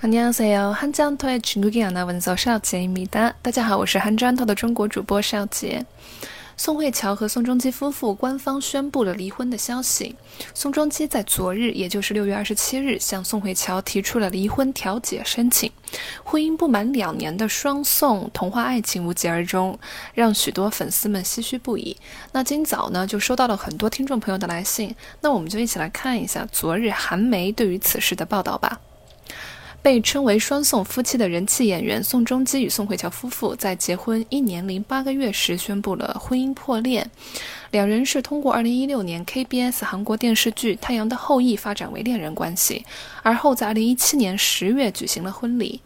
[0.00, 5.84] 안녕하세요한장터의중국어아나운서邵杰입니다大家好，我是韩砖头的中国主播邵杰。
[6.56, 10.16] 宋慧乔和宋仲基夫妇官方宣布了离婚的消息。
[10.54, 15.70] 宋仲基在昨日，也就是六月二十七日，向宋慧乔提出了离婚调解申请。
[16.22, 19.78] 婚姻不满两年的双宋童话爱情无疾而终，
[20.14, 21.96] 让许多粉丝们唏嘘不已。
[22.32, 24.94] 那今早呢，就收到了很多听众朋友的来信。
[25.20, 28.80] 那我们就一起来看一下昨日韩媒对于此事的报道吧。
[29.85, 37.07] 被称为“双宋夫妻”的人气演员宋仲基与宋慧乔夫妇，在结婚一年零八个月时宣布了婚姻破裂。
[37.69, 42.83] 两人是通过2016年 KBS 韩国电视剧《太阳的后裔》发展为恋人关系，
[43.21, 45.79] 而后在2017年十月举行了婚礼。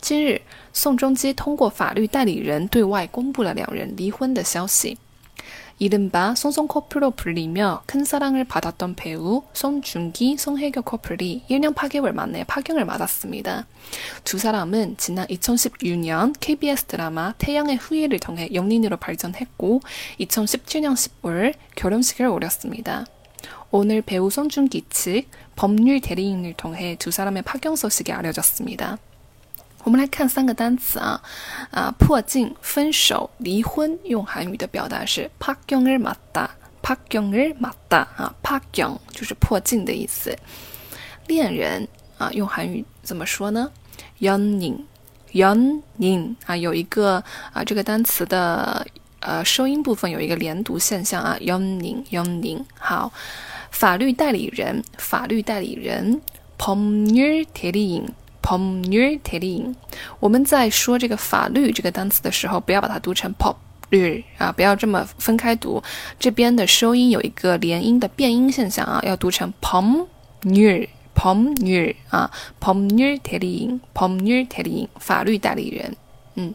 [0.00, 0.42] 今日，
[0.72, 4.98] 宋仲基通过法律代理人对外公布了两人离婚的消息。
[5.78, 12.84] 이른바 송송 커플로 불리며 큰 사랑을 받았던 배우 송중기, 송혜교 커플이 1년 8개월 만에 파경을
[12.84, 13.66] 맞았습니다.
[14.22, 19.80] 두 사람은 지난 2016년 KBS 드라마 태양의 후예를 통해 연인으로 발전했고
[20.20, 23.04] 2017년 10월 결혼식을 올렸습니다.
[23.70, 25.24] 오늘 배우 송중기 측
[25.56, 28.98] 법률 대리인을 통해 두 사람의 파경 소식이 알려졌습니다.
[29.83, 31.21] 我们来看三个单词啊，
[31.71, 36.49] 啊，破镜、分手、离婚，用韩语的表达是파경을맞 다，
[36.83, 40.37] 파경을맞다啊，파경就是破镜的意思。
[41.27, 43.71] 恋人啊，用韩语怎么说呢？
[44.19, 44.83] 연 인，
[45.31, 48.85] 연 인， 啊，有一个啊，这个单词的
[49.21, 52.63] 呃收音部分有一个连读现象啊，연 인， 연 인。
[52.77, 53.11] 好，
[53.71, 56.21] 法律代理人，法律代理人，
[56.57, 58.09] 법률대리 인。
[58.44, 59.74] p o m n u t e l i n
[60.20, 63.56] 我们在说这个法律这个单词的时候，不要把它读成 pop。
[63.90, 65.82] 律啊，不要这么分开读。
[66.18, 70.06] 这边的收音有一个连音的变音现象啊，要读成 pom
[70.42, 75.96] nu pom nu 啊，pom nu telling pom nu telling 法律代理人。
[76.34, 76.54] 嗯，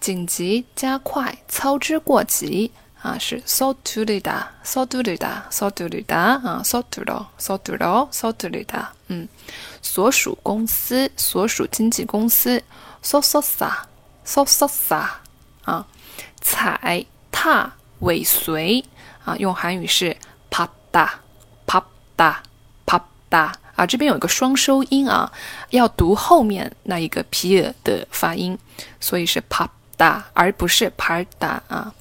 [0.00, 7.76] 紧急、加快、操之过急啊，是 so to the da，so to the da，so to the da 啊，so to the，so to
[7.76, 8.86] the，so to the da。
[9.08, 9.28] 嗯，
[9.82, 12.62] 所属公司、所属经纪公司，
[13.02, 15.08] so so sa，so so sa
[15.64, 15.86] 啊，
[16.40, 18.84] 踩、踏、尾随
[19.24, 20.16] 啊，用韩语是
[20.50, 21.82] pa da，pa
[22.16, 22.36] da，pa
[23.29, 23.53] 哒。
[23.75, 25.31] 啊，这边有一个双收音啊，
[25.69, 28.57] 要读后面那一个皮尔的发音，
[28.99, 31.93] 所以是 pop 哒，而不是 par 哒啊。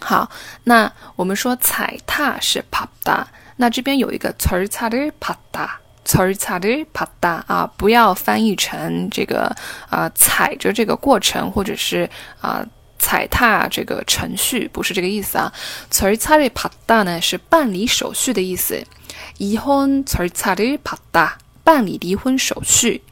[0.00, 0.30] 好，
[0.62, 3.26] 那我们说踩踏是 pop 哒，
[3.56, 9.52] 那这边有一个词儿擦的 pop 哒，词儿擦的 pop 哒啊，不要翻译成这个
[9.90, 12.08] 啊踩着这个过程，或者是
[12.40, 12.64] 啊
[13.01, 15.53] 踩踏这个程序，不是这个意思啊。
[15.89, 18.85] 词儿擦的 pop 哒呢是办理手续的意思。
[19.37, 23.03] 离婚절차를받 다， 办理离婚手续。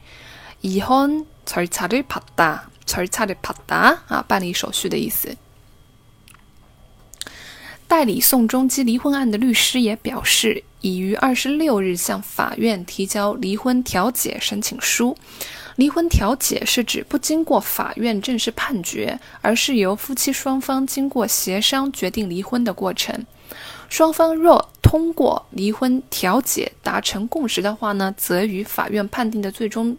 [0.60, 5.36] 离婚절차를받 다， 절차를받다啊，办理手续的意思。
[7.91, 15.17] 代理宋仲基离婚案的律师也表示，已于二十六日向法院提交离婚调解申请书。
[15.75, 23.25] 离婚调解是指不经过法院正式判决，而是由夫妻双方经过协商决定离婚的过程。
[23.89, 29.97] 双方若通过离婚调解达成共识的话呢，则与法院判定的最终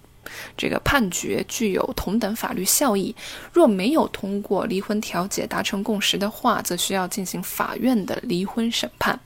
[0.57, 3.15] 这个判决具有同等法律效益；
[3.53, 9.19] 若没有通过离婚调解达成共识的话，则需要进行法院的离婚审判。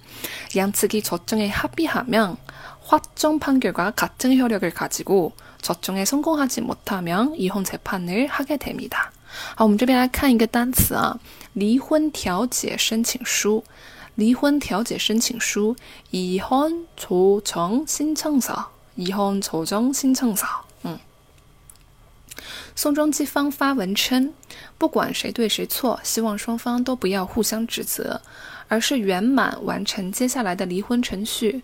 [0.55, 2.37] 양측이 저정에 합의하면
[2.83, 9.11] 확정 판결과 같은 효력을 가지고 저정에 성공하지 못하면 이혼 재판을 하게 됩니다.
[9.55, 11.19] 好，我们这边来看一个单词啊，
[11.53, 13.63] 离婚调解申请书。
[14.15, 15.77] 离婚调解申请书，
[16.11, 18.65] 이혼 조정 신청서,
[18.97, 20.45] 이혼 조정 신청서.
[20.83, 20.99] 嗯。
[22.75, 24.33] 宋仲基方发文称，
[24.77, 28.21] 不管谁对谁错，希望双方都不要互相指责，
[28.67, 31.63] 而是圆满完成接下来的离婚程序。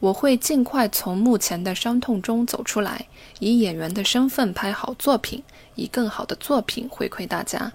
[0.00, 3.06] 我会尽快从目前的伤痛中走出来，
[3.38, 5.42] 以演员的身份拍好作品，
[5.76, 7.72] 以更好的作品回馈大家。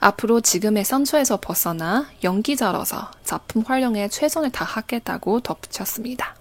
[0.00, 6.36] 앞으로 지금의 상처에서 벗어나 연기자로서 작품 활용에 최선을 다하겠다고 덧붙였습니다.